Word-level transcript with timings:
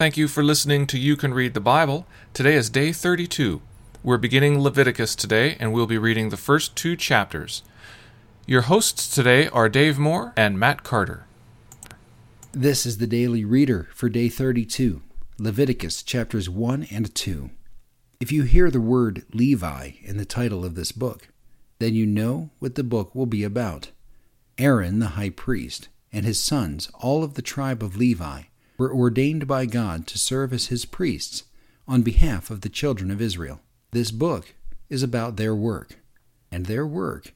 Thank 0.00 0.16
you 0.16 0.28
for 0.28 0.44
listening 0.44 0.86
to 0.86 0.96
You 0.96 1.16
Can 1.16 1.34
Read 1.34 1.54
the 1.54 1.60
Bible. 1.60 2.06
Today 2.32 2.54
is 2.54 2.70
day 2.70 2.92
32. 2.92 3.60
We're 4.04 4.16
beginning 4.16 4.60
Leviticus 4.60 5.16
today, 5.16 5.56
and 5.58 5.72
we'll 5.72 5.88
be 5.88 5.98
reading 5.98 6.28
the 6.28 6.36
first 6.36 6.76
two 6.76 6.94
chapters. 6.94 7.64
Your 8.46 8.62
hosts 8.62 9.12
today 9.12 9.48
are 9.48 9.68
Dave 9.68 9.98
Moore 9.98 10.32
and 10.36 10.56
Matt 10.56 10.84
Carter. 10.84 11.26
This 12.52 12.86
is 12.86 12.98
the 12.98 13.08
Daily 13.08 13.44
Reader 13.44 13.88
for 13.92 14.08
day 14.08 14.28
32, 14.28 15.02
Leviticus 15.36 16.04
chapters 16.04 16.48
1 16.48 16.86
and 16.92 17.12
2. 17.12 17.50
If 18.20 18.30
you 18.30 18.44
hear 18.44 18.70
the 18.70 18.80
word 18.80 19.24
Levi 19.34 19.94
in 20.04 20.16
the 20.16 20.24
title 20.24 20.64
of 20.64 20.76
this 20.76 20.92
book, 20.92 21.26
then 21.80 21.94
you 21.94 22.06
know 22.06 22.50
what 22.60 22.76
the 22.76 22.84
book 22.84 23.16
will 23.16 23.26
be 23.26 23.42
about. 23.42 23.90
Aaron 24.58 25.00
the 25.00 25.14
high 25.18 25.30
priest 25.30 25.88
and 26.12 26.24
his 26.24 26.40
sons, 26.40 26.88
all 27.00 27.24
of 27.24 27.34
the 27.34 27.42
tribe 27.42 27.82
of 27.82 27.96
Levi, 27.96 28.42
were 28.78 28.94
ordained 28.94 29.46
by 29.46 29.66
God 29.66 30.06
to 30.06 30.18
serve 30.18 30.52
as 30.52 30.66
his 30.66 30.84
priests 30.84 31.42
on 31.86 32.02
behalf 32.02 32.50
of 32.50 32.60
the 32.62 32.68
children 32.68 33.10
of 33.10 33.20
Israel. 33.20 33.60
This 33.90 34.10
book 34.10 34.54
is 34.88 35.02
about 35.02 35.36
their 35.36 35.54
work, 35.54 35.98
and 36.50 36.66
their 36.66 36.86
work 36.86 37.34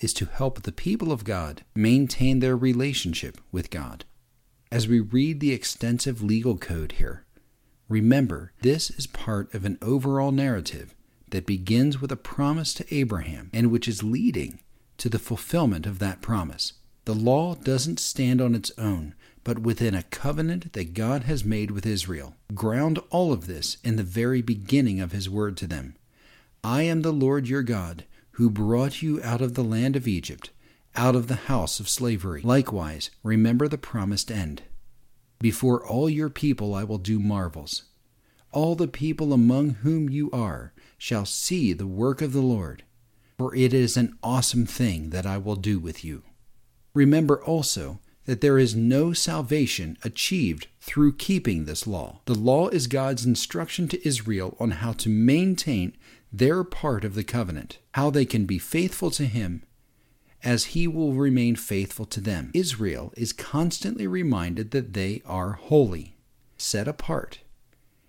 is 0.00 0.12
to 0.14 0.26
help 0.26 0.62
the 0.62 0.72
people 0.72 1.10
of 1.10 1.24
God 1.24 1.64
maintain 1.74 2.40
their 2.40 2.56
relationship 2.56 3.40
with 3.50 3.70
God. 3.70 4.04
As 4.70 4.88
we 4.88 5.00
read 5.00 5.40
the 5.40 5.52
extensive 5.52 6.22
legal 6.22 6.56
code 6.56 6.92
here, 6.92 7.24
remember 7.88 8.52
this 8.62 8.90
is 8.90 9.06
part 9.06 9.52
of 9.54 9.64
an 9.64 9.78
overall 9.80 10.32
narrative 10.32 10.94
that 11.30 11.46
begins 11.46 12.00
with 12.00 12.12
a 12.12 12.16
promise 12.16 12.74
to 12.74 12.94
Abraham 12.94 13.50
and 13.52 13.70
which 13.70 13.88
is 13.88 14.02
leading 14.02 14.60
to 14.98 15.08
the 15.08 15.18
fulfillment 15.18 15.86
of 15.86 15.98
that 15.98 16.20
promise. 16.20 16.74
The 17.04 17.14
law 17.14 17.54
doesn't 17.54 17.98
stand 18.00 18.40
on 18.40 18.54
its 18.54 18.70
own, 18.78 19.14
but 19.44 19.58
within 19.58 19.94
a 19.94 20.04
covenant 20.04 20.72
that 20.72 20.94
God 20.94 21.24
has 21.24 21.44
made 21.44 21.70
with 21.70 21.86
Israel. 21.86 22.34
Ground 22.54 23.00
all 23.10 23.32
of 23.32 23.46
this 23.46 23.78
in 23.82 23.96
the 23.96 24.02
very 24.02 24.42
beginning 24.42 25.00
of 25.00 25.12
his 25.12 25.28
word 25.28 25.56
to 25.58 25.66
them. 25.66 25.96
I 26.62 26.82
am 26.82 27.02
the 27.02 27.12
Lord 27.12 27.48
your 27.48 27.62
God, 27.62 28.04
who 28.32 28.48
brought 28.48 29.02
you 29.02 29.20
out 29.22 29.40
of 29.40 29.54
the 29.54 29.64
land 29.64 29.96
of 29.96 30.06
Egypt, 30.06 30.50
out 30.94 31.16
of 31.16 31.26
the 31.26 31.34
house 31.34 31.80
of 31.80 31.88
slavery. 31.88 32.42
Likewise, 32.42 33.10
remember 33.22 33.66
the 33.66 33.78
promised 33.78 34.30
end. 34.30 34.62
Before 35.40 35.84
all 35.84 36.08
your 36.08 36.30
people 36.30 36.74
I 36.74 36.84
will 36.84 36.98
do 36.98 37.18
marvels. 37.18 37.84
All 38.52 38.74
the 38.74 38.86
people 38.86 39.32
among 39.32 39.70
whom 39.82 40.08
you 40.08 40.30
are 40.30 40.72
shall 40.98 41.24
see 41.24 41.72
the 41.72 41.86
work 41.86 42.22
of 42.22 42.32
the 42.32 42.42
Lord, 42.42 42.84
for 43.38 43.54
it 43.56 43.74
is 43.74 43.96
an 43.96 44.16
awesome 44.22 44.66
thing 44.66 45.10
that 45.10 45.26
I 45.26 45.38
will 45.38 45.56
do 45.56 45.80
with 45.80 46.04
you. 46.04 46.22
Remember 46.94 47.42
also 47.42 47.98
that 48.24 48.40
there 48.40 48.58
is 48.58 48.74
no 48.74 49.12
salvation 49.12 49.98
achieved 50.04 50.68
through 50.80 51.14
keeping 51.14 51.64
this 51.64 51.86
law. 51.86 52.20
The 52.26 52.34
law 52.34 52.68
is 52.68 52.86
God's 52.86 53.26
instruction 53.26 53.88
to 53.88 54.06
Israel 54.06 54.56
on 54.60 54.72
how 54.72 54.92
to 54.92 55.08
maintain 55.08 55.96
their 56.32 56.64
part 56.64 57.04
of 57.04 57.14
the 57.14 57.24
covenant, 57.24 57.78
how 57.92 58.10
they 58.10 58.24
can 58.24 58.46
be 58.46 58.58
faithful 58.58 59.10
to 59.12 59.26
Him 59.26 59.64
as 60.44 60.66
He 60.66 60.86
will 60.86 61.12
remain 61.12 61.56
faithful 61.56 62.06
to 62.06 62.20
them. 62.20 62.50
Israel 62.54 63.12
is 63.16 63.32
constantly 63.32 64.06
reminded 64.06 64.70
that 64.70 64.92
they 64.92 65.22
are 65.24 65.52
holy, 65.52 66.16
set 66.56 66.88
apart, 66.88 67.40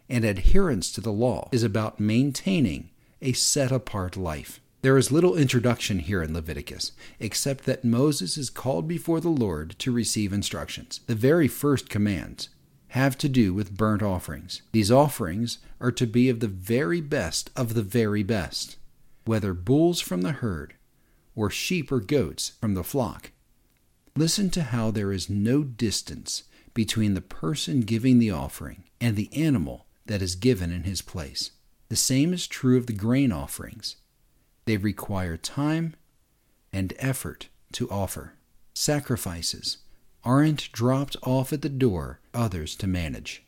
and 0.09 0.25
adherence 0.25 0.91
to 0.91 1.01
the 1.01 1.11
law 1.11 1.49
is 1.51 1.63
about 1.63 1.99
maintaining 1.99 2.89
a 3.21 3.33
set 3.33 3.71
apart 3.71 4.17
life. 4.17 4.59
There 4.83 4.97
is 4.97 5.13
little 5.13 5.37
introduction 5.37 5.99
here 5.99 6.21
in 6.21 6.33
Leviticus, 6.33 6.91
except 7.17 7.63
that 7.63 7.85
Moses 7.85 8.37
is 8.37 8.49
called 8.49 8.85
before 8.85 9.21
the 9.21 9.29
Lord 9.29 9.79
to 9.79 9.93
receive 9.93 10.33
instructions. 10.33 10.99
The 11.07 11.15
very 11.15 11.47
first 11.47 11.89
commands 11.89 12.49
have 12.89 13.17
to 13.19 13.29
do 13.29 13.53
with 13.53 13.77
burnt 13.77 14.03
offerings. 14.03 14.61
These 14.73 14.91
offerings 14.91 15.59
are 15.79 15.93
to 15.93 16.05
be 16.05 16.27
of 16.27 16.41
the 16.41 16.49
very 16.49 16.99
best 16.99 17.49
of 17.55 17.75
the 17.75 17.81
very 17.81 18.23
best, 18.23 18.75
whether 19.23 19.53
bulls 19.53 20.01
from 20.01 20.21
the 20.21 20.33
herd 20.33 20.73
or 21.33 21.49
sheep 21.49 21.89
or 21.89 22.01
goats 22.01 22.49
from 22.59 22.73
the 22.73 22.83
flock. 22.83 23.31
Listen 24.17 24.49
to 24.49 24.63
how 24.63 24.91
there 24.91 25.13
is 25.13 25.29
no 25.29 25.63
distance 25.63 26.43
between 26.73 27.13
the 27.13 27.21
person 27.21 27.81
giving 27.81 28.19
the 28.19 28.31
offering 28.31 28.83
and 28.99 29.15
the 29.15 29.33
animal 29.33 29.85
that 30.07 30.21
is 30.21 30.35
given 30.35 30.73
in 30.73 30.83
his 30.83 31.01
place. 31.01 31.51
The 31.87 31.95
same 31.95 32.33
is 32.33 32.47
true 32.47 32.77
of 32.77 32.87
the 32.87 32.91
grain 32.91 33.31
offerings. 33.31 33.95
They 34.65 34.77
require 34.77 35.37
time 35.37 35.95
and 36.71 36.93
effort 36.97 37.49
to 37.73 37.89
offer. 37.89 38.33
Sacrifices 38.73 39.77
aren't 40.23 40.71
dropped 40.71 41.17
off 41.21 41.51
at 41.51 41.61
the 41.61 41.69
door, 41.69 42.19
others 42.33 42.75
to 42.77 42.87
manage. 42.87 43.43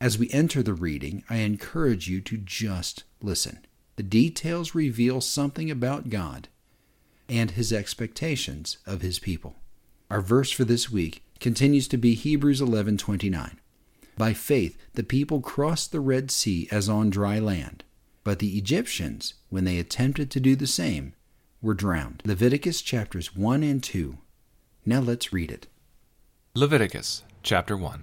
As 0.00 0.18
we 0.18 0.30
enter 0.30 0.62
the 0.62 0.74
reading, 0.74 1.24
I 1.30 1.36
encourage 1.36 2.08
you 2.08 2.20
to 2.22 2.36
just 2.36 3.04
listen. 3.20 3.66
The 3.96 4.02
details 4.02 4.74
reveal 4.74 5.22
something 5.22 5.70
about 5.70 6.10
God 6.10 6.48
and 7.28 7.52
his 7.52 7.72
expectations 7.72 8.76
of 8.86 9.00
his 9.00 9.18
people. 9.18 9.56
Our 10.10 10.20
verse 10.20 10.50
for 10.50 10.64
this 10.64 10.90
week 10.90 11.22
continues 11.40 11.88
to 11.88 11.96
be 11.96 12.14
Hebrews 12.14 12.60
11:29. 12.60 13.58
By 14.16 14.34
faith 14.34 14.76
the 14.92 15.02
people 15.02 15.40
crossed 15.40 15.92
the 15.92 16.00
Red 16.00 16.30
Sea 16.30 16.68
as 16.70 16.88
on 16.88 17.10
dry 17.10 17.38
land. 17.38 17.82
But 18.26 18.40
the 18.40 18.58
Egyptians, 18.58 19.34
when 19.50 19.62
they 19.62 19.78
attempted 19.78 20.32
to 20.32 20.40
do 20.40 20.56
the 20.56 20.66
same, 20.66 21.12
were 21.62 21.74
drowned. 21.74 22.24
Leviticus 22.24 22.82
chapters 22.82 23.36
1 23.36 23.62
and 23.62 23.80
2. 23.80 24.18
Now 24.84 24.98
let's 24.98 25.32
read 25.32 25.52
it. 25.52 25.68
Leviticus 26.52 27.22
chapter 27.44 27.76
1. 27.76 28.02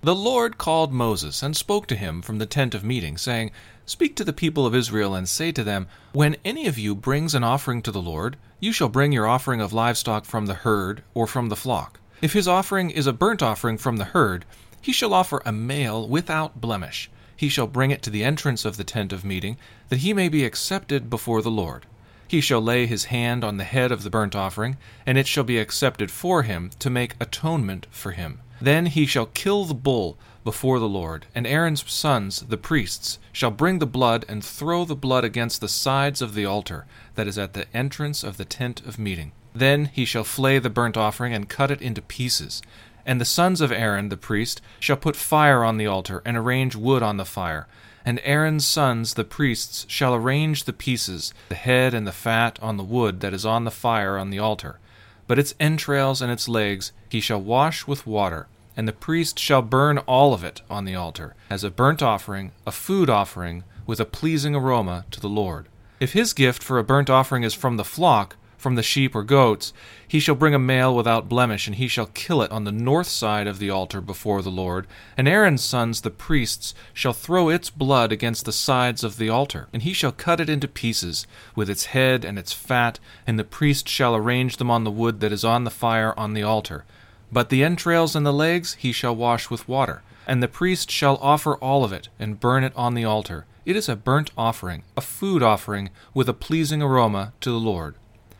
The 0.00 0.16
Lord 0.16 0.58
called 0.58 0.92
Moses 0.92 1.44
and 1.44 1.56
spoke 1.56 1.86
to 1.86 1.94
him 1.94 2.22
from 2.22 2.38
the 2.38 2.44
tent 2.44 2.74
of 2.74 2.82
meeting, 2.82 3.16
saying, 3.16 3.52
Speak 3.86 4.16
to 4.16 4.24
the 4.24 4.32
people 4.32 4.66
of 4.66 4.74
Israel 4.74 5.14
and 5.14 5.28
say 5.28 5.52
to 5.52 5.62
them, 5.62 5.86
When 6.12 6.34
any 6.44 6.66
of 6.66 6.76
you 6.76 6.96
brings 6.96 7.32
an 7.32 7.44
offering 7.44 7.82
to 7.82 7.92
the 7.92 8.02
Lord, 8.02 8.36
you 8.58 8.72
shall 8.72 8.88
bring 8.88 9.12
your 9.12 9.28
offering 9.28 9.60
of 9.60 9.72
livestock 9.72 10.24
from 10.24 10.46
the 10.46 10.54
herd 10.54 11.04
or 11.14 11.28
from 11.28 11.50
the 11.50 11.54
flock. 11.54 12.00
If 12.20 12.32
his 12.32 12.48
offering 12.48 12.90
is 12.90 13.06
a 13.06 13.12
burnt 13.12 13.44
offering 13.44 13.78
from 13.78 13.98
the 13.98 14.06
herd, 14.06 14.44
he 14.80 14.90
shall 14.90 15.14
offer 15.14 15.40
a 15.46 15.52
male 15.52 16.08
without 16.08 16.60
blemish 16.60 17.08
he 17.42 17.48
shall 17.48 17.66
bring 17.66 17.90
it 17.90 18.02
to 18.02 18.10
the 18.10 18.22
entrance 18.22 18.64
of 18.64 18.76
the 18.76 18.84
tent 18.84 19.12
of 19.12 19.24
meeting, 19.24 19.56
that 19.88 19.98
he 19.98 20.12
may 20.12 20.28
be 20.28 20.44
accepted 20.44 21.10
before 21.10 21.42
the 21.42 21.50
Lord. 21.50 21.84
He 22.28 22.40
shall 22.40 22.60
lay 22.60 22.86
his 22.86 23.06
hand 23.06 23.42
on 23.42 23.56
the 23.56 23.64
head 23.64 23.90
of 23.90 24.04
the 24.04 24.10
burnt 24.10 24.36
offering, 24.36 24.76
and 25.04 25.18
it 25.18 25.26
shall 25.26 25.42
be 25.42 25.58
accepted 25.58 26.08
for 26.12 26.44
him 26.44 26.70
to 26.78 26.88
make 26.88 27.16
atonement 27.18 27.88
for 27.90 28.12
him. 28.12 28.38
Then 28.60 28.86
he 28.86 29.06
shall 29.06 29.26
kill 29.26 29.64
the 29.64 29.74
bull 29.74 30.16
before 30.44 30.78
the 30.78 30.88
Lord, 30.88 31.26
and 31.34 31.44
Aaron's 31.44 31.82
sons, 31.90 32.42
the 32.42 32.56
priests, 32.56 33.18
shall 33.32 33.50
bring 33.50 33.80
the 33.80 33.86
blood 33.86 34.24
and 34.28 34.44
throw 34.44 34.84
the 34.84 34.94
blood 34.94 35.24
against 35.24 35.60
the 35.60 35.68
sides 35.68 36.22
of 36.22 36.34
the 36.34 36.46
altar 36.46 36.86
that 37.16 37.26
is 37.26 37.38
at 37.38 37.54
the 37.54 37.66
entrance 37.76 38.22
of 38.22 38.36
the 38.36 38.44
tent 38.44 38.86
of 38.86 39.00
meeting. 39.00 39.32
Then 39.52 39.86
he 39.86 40.04
shall 40.04 40.22
flay 40.22 40.60
the 40.60 40.70
burnt 40.70 40.96
offering 40.96 41.34
and 41.34 41.48
cut 41.48 41.72
it 41.72 41.82
into 41.82 42.02
pieces, 42.02 42.62
and 43.06 43.20
the 43.20 43.24
sons 43.24 43.60
of 43.60 43.72
Aaron 43.72 44.08
the 44.08 44.16
priest 44.16 44.60
shall 44.80 44.96
put 44.96 45.16
fire 45.16 45.64
on 45.64 45.76
the 45.76 45.86
altar, 45.86 46.22
and 46.24 46.36
arrange 46.36 46.76
wood 46.76 47.02
on 47.02 47.16
the 47.16 47.24
fire. 47.24 47.66
And 48.04 48.20
Aaron's 48.24 48.66
sons 48.66 49.14
the 49.14 49.24
priests 49.24 49.86
shall 49.88 50.14
arrange 50.14 50.64
the 50.64 50.72
pieces, 50.72 51.32
the 51.48 51.54
head 51.54 51.94
and 51.94 52.06
the 52.06 52.12
fat, 52.12 52.58
on 52.60 52.76
the 52.76 52.84
wood 52.84 53.20
that 53.20 53.34
is 53.34 53.46
on 53.46 53.64
the 53.64 53.70
fire 53.70 54.18
on 54.18 54.30
the 54.30 54.38
altar. 54.38 54.78
But 55.26 55.38
its 55.38 55.54
entrails 55.60 56.20
and 56.20 56.30
its 56.30 56.48
legs 56.48 56.92
he 57.08 57.20
shall 57.20 57.40
wash 57.40 57.86
with 57.86 58.06
water, 58.06 58.48
and 58.76 58.88
the 58.88 58.92
priest 58.92 59.38
shall 59.38 59.62
burn 59.62 59.98
all 59.98 60.34
of 60.34 60.42
it 60.42 60.62
on 60.68 60.84
the 60.84 60.94
altar, 60.94 61.34
as 61.48 61.62
a 61.62 61.70
burnt 61.70 62.02
offering, 62.02 62.52
a 62.66 62.72
food 62.72 63.08
offering, 63.08 63.64
with 63.86 64.00
a 64.00 64.04
pleasing 64.04 64.54
aroma 64.54 65.04
to 65.10 65.20
the 65.20 65.28
Lord. 65.28 65.68
If 66.00 66.12
his 66.12 66.32
gift 66.32 66.62
for 66.62 66.78
a 66.78 66.84
burnt 66.84 67.08
offering 67.08 67.44
is 67.44 67.54
from 67.54 67.76
the 67.76 67.84
flock, 67.84 68.36
from 68.62 68.76
the 68.76 68.82
sheep 68.82 69.14
or 69.14 69.24
goats, 69.24 69.72
he 70.06 70.20
shall 70.20 70.36
bring 70.36 70.54
a 70.54 70.58
male 70.58 70.94
without 70.94 71.28
blemish, 71.28 71.66
and 71.66 71.76
he 71.76 71.88
shall 71.88 72.06
kill 72.06 72.42
it 72.42 72.50
on 72.52 72.62
the 72.62 72.70
north 72.70 73.08
side 73.08 73.48
of 73.48 73.58
the 73.58 73.70
altar 73.70 74.00
before 74.00 74.40
the 74.40 74.50
Lord. 74.50 74.86
And 75.16 75.26
Aaron's 75.26 75.64
sons, 75.64 76.02
the 76.02 76.10
priests, 76.10 76.72
shall 76.94 77.12
throw 77.12 77.48
its 77.48 77.70
blood 77.70 78.12
against 78.12 78.44
the 78.44 78.52
sides 78.52 79.02
of 79.02 79.18
the 79.18 79.28
altar, 79.28 79.68
and 79.72 79.82
he 79.82 79.92
shall 79.92 80.12
cut 80.12 80.40
it 80.40 80.48
into 80.48 80.68
pieces, 80.68 81.26
with 81.56 81.68
its 81.68 81.86
head 81.86 82.24
and 82.24 82.38
its 82.38 82.52
fat, 82.52 83.00
and 83.26 83.36
the 83.38 83.44
priest 83.44 83.88
shall 83.88 84.14
arrange 84.14 84.58
them 84.58 84.70
on 84.70 84.84
the 84.84 84.90
wood 84.90 85.18
that 85.20 85.32
is 85.32 85.44
on 85.44 85.64
the 85.64 85.70
fire 85.70 86.14
on 86.16 86.32
the 86.32 86.44
altar. 86.44 86.84
But 87.32 87.48
the 87.48 87.64
entrails 87.64 88.14
and 88.14 88.24
the 88.24 88.32
legs 88.32 88.74
he 88.74 88.92
shall 88.92 89.16
wash 89.16 89.50
with 89.50 89.66
water, 89.66 90.02
and 90.26 90.40
the 90.40 90.46
priest 90.48 90.88
shall 90.88 91.18
offer 91.20 91.56
all 91.56 91.82
of 91.82 91.92
it, 91.92 92.08
and 92.18 92.38
burn 92.38 92.62
it 92.62 92.72
on 92.76 92.94
the 92.94 93.04
altar. 93.04 93.44
It 93.64 93.76
is 93.76 93.88
a 93.88 93.96
burnt 93.96 94.30
offering, 94.36 94.82
a 94.96 95.00
food 95.00 95.42
offering, 95.42 95.90
with 96.14 96.28
a 96.28 96.34
pleasing 96.34 96.82
aroma 96.82 97.32
to 97.40 97.50
the 97.50 97.58
Lord. 97.58 97.94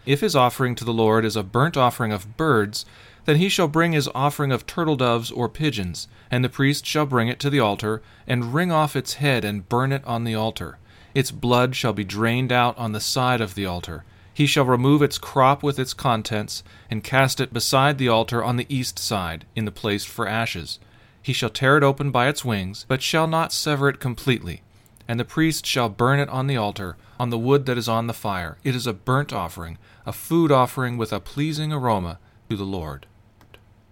If 0.05 0.21
his 0.21 0.35
offering 0.35 0.75
to 0.77 0.85
the 0.85 0.93
Lord 0.93 1.25
is 1.25 1.37
a 1.37 1.43
burnt 1.43 1.77
offering 1.77 2.13
of 2.13 2.37
birds, 2.37 2.85
then 3.25 3.37
he 3.37 3.49
shall 3.49 3.69
bring 3.69 3.93
his 3.93 4.09
offering 4.15 4.51
of 4.51 4.67
turtle 4.67 4.97
doves 4.97 5.31
or 5.31 5.49
pigeons, 5.49 6.09
and 6.31 6.45
the 6.45 6.49
priest 6.49 6.85
shall 6.85 7.07
bring 7.07 7.29
it 7.29 7.39
to 7.41 7.51
the 7.51 7.61
altar, 7.61 8.03
and 8.27 8.53
wring 8.53 8.73
off 8.73 8.97
its 8.97 9.15
head 9.15 9.45
and 9.45 9.69
burn 9.69 9.93
it 9.93 10.05
on 10.05 10.25
the 10.25 10.35
altar. 10.35 10.79
Its 11.15 11.31
blood 11.31 11.77
shall 11.77 11.93
be 11.93 12.05
drained 12.05 12.51
out 12.51 12.77
on 12.77 12.93
the 12.93 13.01
side 13.01 13.41
of 13.41 13.55
the 13.55 13.67
altar. 13.67 14.05
He 14.35 14.47
shall 14.47 14.65
remove 14.65 15.03
its 15.03 15.19
crop 15.19 15.63
with 15.63 15.79
its 15.79 15.95
contents, 15.95 16.65
and 16.91 17.05
cast 17.05 17.39
it 17.39 17.53
beside 17.53 17.99
the 17.99 18.09
altar 18.09 18.43
on 18.43 18.57
the 18.57 18.67
east 18.69 18.99
side, 18.99 19.45
in 19.55 19.67
the 19.67 19.71
place 19.71 20.05
for 20.05 20.27
ashes. 20.27 20.81
He 21.23 21.33
shall 21.33 21.51
tear 21.51 21.77
it 21.77 21.85
open 21.85 22.11
by 22.11 22.29
its 22.29 22.45
wings, 22.45 22.87
but 22.89 23.03
shall 23.03 23.29
not 23.29 23.53
sever 23.53 23.89
it 23.89 24.01
completely. 24.01 24.63
And 25.09 25.19
the 25.19 25.25
priest 25.25 25.67
shall 25.67 25.89
burn 25.89 26.19
it 26.21 26.29
on 26.29 26.47
the 26.47 26.57
altar, 26.57 26.97
on 27.19 27.31
the 27.31 27.39
wood 27.39 27.67
that 27.67 27.79
is 27.79 27.89
on 27.89 28.07
the 28.07 28.13
fire. 28.13 28.59
It 28.65 28.75
is 28.75 28.87
a 28.87 28.93
burnt 28.93 29.33
offering, 29.33 29.79
a 30.07 30.13
food 30.13 30.51
offering 30.51 30.97
with 30.97 31.13
a 31.13 31.21
pleasing 31.21 31.73
aroma 31.73 32.19
to 32.51 32.57
the 32.57 32.65
Lord. 32.65 33.07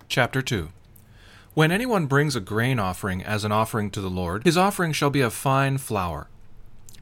Chapter 0.09 0.43
2 0.43 0.71
When 1.55 1.71
anyone 1.71 2.07
brings 2.07 2.35
a 2.35 2.41
grain 2.41 2.79
offering 2.79 3.23
as 3.23 3.45
an 3.45 3.53
offering 3.53 3.91
to 3.91 4.01
the 4.01 4.11
Lord, 4.11 4.45
his 4.45 4.57
offering 4.57 4.93
shall 4.93 5.11
be 5.11 5.21
of 5.21 5.33
fine 5.33 5.79
flour. 5.79 6.29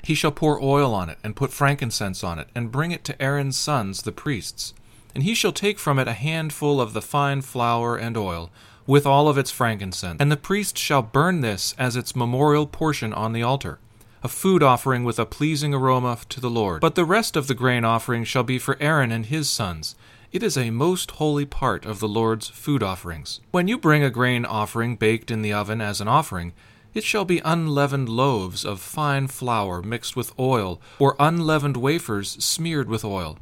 He 0.05 0.15
shall 0.15 0.31
pour 0.31 0.63
oil 0.63 0.95
on 0.95 1.11
it, 1.11 1.19
and 1.25 1.37
put 1.37 1.53
frankincense 1.53 2.23
on 2.23 2.39
it, 2.39 2.49
and 2.55 2.73
bring 2.73 2.93
it 2.93 3.05
to 3.05 3.21
Aaron's 3.21 3.59
sons, 3.59 4.03
the 4.03 4.13
priests. 4.13 4.75
And 5.15 5.25
he 5.25 5.35
shall 5.35 5.53
take 5.53 5.79
from 5.79 5.99
it 5.99 6.07
a 6.07 6.13
handful 6.13 6.81
of 6.81 6.93
the 6.93 7.03
fine 7.03 7.43
flour 7.43 7.97
and 7.97 8.17
oil, 8.17 8.51
with 8.87 9.07
all 9.07 9.29
of 9.29 9.37
its 9.37 9.51
frankincense. 9.51 10.21
And 10.21 10.31
the 10.31 10.37
priest 10.37 10.79
shall 10.79 11.03
burn 11.03 11.41
this 11.41 11.75
as 11.79 11.97
its 11.97 12.17
memorial 12.17 12.67
portion 12.67 13.13
on 13.13 13.33
the 13.33 13.43
altar, 13.43 13.79
a 14.23 14.29
food 14.29 14.63
offering 14.63 15.05
with 15.05 15.19
a 15.19 15.27
pleasing 15.27 15.73
aroma 15.73 16.19
to 16.29 16.41
the 16.41 16.51
Lord. 16.51 16.81
But 16.81 16.95
the 16.95 17.05
rest 17.05 17.37
of 17.37 17.47
the 17.47 17.55
grain 17.55 17.85
offering 17.85 18.25
shall 18.25 18.43
be 18.43 18.59
for 18.59 18.77
Aaron 18.81 19.13
and 19.13 19.27
his 19.27 19.49
sons. 19.49 19.95
It 20.31 20.43
is 20.43 20.59
a 20.59 20.71
most 20.71 21.13
holy 21.13 21.47
part 21.47 21.87
of 21.87 22.01
the 22.01 22.09
Lord's 22.09 22.49
food 22.49 22.83
offerings. 22.83 23.41
When 23.51 23.69
you 23.69 23.79
bring 23.79 24.03
a 24.03 24.11
grain 24.11 24.45
offering 24.45 24.97
baked 24.97 25.31
in 25.31 25.43
the 25.43 25.53
oven 25.53 25.81
as 25.81 26.01
an 26.01 26.09
offering, 26.09 26.53
it 26.95 27.05
shall 27.05 27.25
be 27.25 27.41
unleavened 27.45 28.09
loaves 28.09 28.65
of 28.65 28.81
fine 28.81 29.29
flour 29.29 29.83
mixed 29.83 30.17
with 30.17 30.33
oil, 30.39 30.81
or 30.99 31.17
unleavened 31.19 31.77
wafers 31.77 32.31
smeared 32.45 32.89
with 32.89 33.05
oil. 33.05 33.39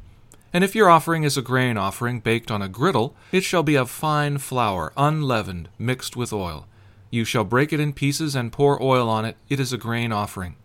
And 0.53 0.63
if 0.63 0.75
your 0.75 0.89
offering 0.89 1.23
is 1.23 1.37
a 1.37 1.41
grain 1.41 1.75
offering 1.75 2.19
baked 2.19 2.51
on 2.51 2.61
a 2.61 2.69
griddle, 2.69 3.15
it 3.31 3.43
shall 3.43 3.63
be 3.63 3.75
of 3.75 3.89
fine 3.89 4.37
flour, 4.37 4.93
unleavened, 4.95 5.69
mixed 5.77 6.15
with 6.15 6.31
oil. 6.31 6.67
You 7.09 7.25
shall 7.25 7.43
break 7.43 7.73
it 7.73 7.79
in 7.79 7.93
pieces 7.93 8.35
and 8.35 8.51
pour 8.51 8.81
oil 8.81 9.09
on 9.09 9.25
it. 9.25 9.37
It 9.49 9.59
is 9.59 9.73
a 9.73 9.77
grain 9.77 10.11
offering. 10.11 10.55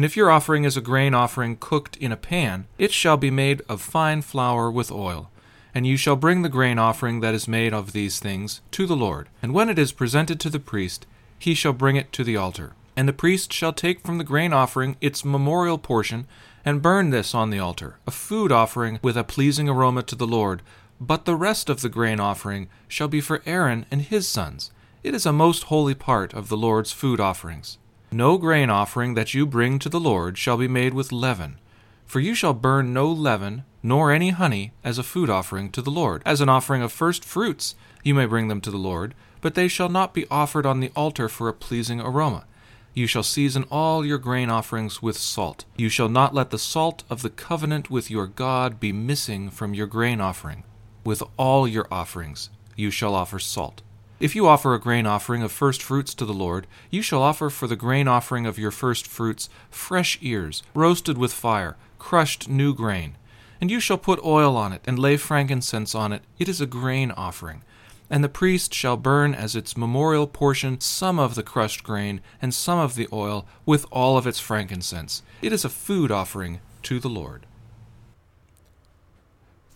And 0.00 0.04
if 0.06 0.16
your 0.16 0.30
offering 0.30 0.64
is 0.64 0.78
a 0.78 0.80
grain 0.80 1.12
offering 1.12 1.58
cooked 1.58 1.94
in 1.98 2.10
a 2.10 2.16
pan, 2.16 2.66
it 2.78 2.90
shall 2.90 3.18
be 3.18 3.30
made 3.30 3.60
of 3.68 3.82
fine 3.82 4.22
flour 4.22 4.70
with 4.70 4.90
oil. 4.90 5.30
And 5.74 5.86
you 5.86 5.98
shall 5.98 6.16
bring 6.16 6.40
the 6.40 6.48
grain 6.48 6.78
offering 6.78 7.20
that 7.20 7.34
is 7.34 7.46
made 7.46 7.74
of 7.74 7.92
these 7.92 8.18
things 8.18 8.62
to 8.70 8.86
the 8.86 8.96
Lord. 8.96 9.28
And 9.42 9.52
when 9.52 9.68
it 9.68 9.78
is 9.78 9.92
presented 9.92 10.40
to 10.40 10.48
the 10.48 10.58
priest, 10.58 11.06
he 11.38 11.52
shall 11.52 11.74
bring 11.74 11.96
it 11.96 12.12
to 12.12 12.24
the 12.24 12.34
altar. 12.34 12.72
And 12.96 13.06
the 13.06 13.12
priest 13.12 13.52
shall 13.52 13.74
take 13.74 14.00
from 14.00 14.16
the 14.16 14.24
grain 14.24 14.54
offering 14.54 14.96
its 15.02 15.22
memorial 15.22 15.76
portion 15.76 16.26
and 16.64 16.80
burn 16.80 17.10
this 17.10 17.34
on 17.34 17.50
the 17.50 17.58
altar, 17.58 17.98
a 18.06 18.10
food 18.10 18.50
offering 18.50 19.00
with 19.02 19.18
a 19.18 19.22
pleasing 19.22 19.68
aroma 19.68 20.02
to 20.04 20.16
the 20.16 20.26
Lord. 20.26 20.62
But 20.98 21.26
the 21.26 21.36
rest 21.36 21.68
of 21.68 21.82
the 21.82 21.90
grain 21.90 22.20
offering 22.20 22.70
shall 22.88 23.08
be 23.08 23.20
for 23.20 23.42
Aaron 23.44 23.84
and 23.90 24.00
his 24.00 24.26
sons. 24.26 24.70
It 25.02 25.14
is 25.14 25.26
a 25.26 25.30
most 25.30 25.64
holy 25.64 25.94
part 25.94 26.32
of 26.32 26.48
the 26.48 26.56
Lord's 26.56 26.90
food 26.90 27.20
offerings. 27.20 27.76
No 28.12 28.38
grain 28.38 28.70
offering 28.70 29.14
that 29.14 29.34
you 29.34 29.46
bring 29.46 29.78
to 29.78 29.88
the 29.88 30.00
Lord 30.00 30.36
shall 30.36 30.56
be 30.56 30.66
made 30.66 30.94
with 30.94 31.12
leaven, 31.12 31.60
for 32.06 32.18
you 32.18 32.34
shall 32.34 32.52
burn 32.52 32.92
no 32.92 33.08
leaven, 33.08 33.62
nor 33.84 34.10
any 34.10 34.30
honey, 34.30 34.72
as 34.82 34.98
a 34.98 35.04
food 35.04 35.30
offering 35.30 35.70
to 35.70 35.80
the 35.80 35.92
Lord. 35.92 36.20
As 36.26 36.40
an 36.40 36.48
offering 36.48 36.82
of 36.82 36.90
first 36.90 37.24
fruits, 37.24 37.76
you 38.02 38.12
may 38.14 38.26
bring 38.26 38.48
them 38.48 38.60
to 38.62 38.70
the 38.72 38.76
Lord, 38.76 39.14
but 39.40 39.54
they 39.54 39.68
shall 39.68 39.88
not 39.88 40.12
be 40.12 40.26
offered 40.28 40.66
on 40.66 40.80
the 40.80 40.90
altar 40.96 41.28
for 41.28 41.48
a 41.48 41.54
pleasing 41.54 42.00
aroma. 42.00 42.46
You 42.94 43.06
shall 43.06 43.22
season 43.22 43.64
all 43.70 44.04
your 44.04 44.18
grain 44.18 44.50
offerings 44.50 45.00
with 45.00 45.16
salt. 45.16 45.64
You 45.76 45.88
shall 45.88 46.08
not 46.08 46.34
let 46.34 46.50
the 46.50 46.58
salt 46.58 47.04
of 47.08 47.22
the 47.22 47.30
covenant 47.30 47.90
with 47.90 48.10
your 48.10 48.26
God 48.26 48.80
be 48.80 48.92
missing 48.92 49.50
from 49.50 49.72
your 49.72 49.86
grain 49.86 50.20
offering. 50.20 50.64
With 51.04 51.22
all 51.36 51.68
your 51.68 51.86
offerings 51.92 52.50
you 52.74 52.90
shall 52.90 53.14
offer 53.14 53.38
salt. 53.38 53.82
If 54.20 54.36
you 54.36 54.46
offer 54.46 54.74
a 54.74 54.78
grain 54.78 55.06
offering 55.06 55.42
of 55.42 55.50
first 55.50 55.82
fruits 55.82 56.12
to 56.14 56.26
the 56.26 56.34
Lord, 56.34 56.66
you 56.90 57.00
shall 57.00 57.22
offer 57.22 57.48
for 57.48 57.66
the 57.66 57.74
grain 57.74 58.06
offering 58.06 58.44
of 58.44 58.58
your 58.58 58.70
first 58.70 59.06
fruits 59.06 59.48
fresh 59.70 60.18
ears, 60.20 60.62
roasted 60.74 61.16
with 61.16 61.32
fire, 61.32 61.78
crushed 61.98 62.46
new 62.46 62.74
grain. 62.74 63.16
And 63.62 63.70
you 63.70 63.80
shall 63.80 63.96
put 63.96 64.22
oil 64.22 64.58
on 64.58 64.74
it, 64.74 64.82
and 64.86 64.98
lay 64.98 65.16
frankincense 65.16 65.94
on 65.94 66.12
it. 66.12 66.22
It 66.38 66.50
is 66.50 66.60
a 66.60 66.66
grain 66.66 67.10
offering. 67.12 67.62
And 68.10 68.22
the 68.22 68.28
priest 68.28 68.74
shall 68.74 68.98
burn 68.98 69.34
as 69.34 69.56
its 69.56 69.76
memorial 69.76 70.26
portion 70.26 70.80
some 70.80 71.18
of 71.18 71.34
the 71.34 71.42
crushed 71.42 71.82
grain 71.82 72.20
and 72.42 72.52
some 72.52 72.78
of 72.78 72.96
the 72.96 73.08
oil 73.12 73.46
with 73.64 73.86
all 73.90 74.18
of 74.18 74.26
its 74.26 74.40
frankincense. 74.40 75.22
It 75.40 75.52
is 75.52 75.64
a 75.64 75.70
food 75.70 76.10
offering 76.10 76.60
to 76.82 77.00
the 77.00 77.08
Lord. 77.08 77.46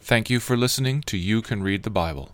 Thank 0.01 0.29
you 0.29 0.39
for 0.39 0.55
listening 0.55 1.01
to 1.03 1.17
You 1.17 1.41
Can 1.41 1.63
Read 1.63 1.83
the 1.83 1.91
Bible. 1.91 2.33